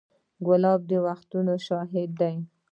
[0.45, 2.35] ګلاب د وختونو شاهد دی.